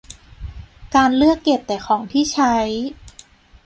[0.95, 2.55] การเลือกเก็บแต่ของที่ใช้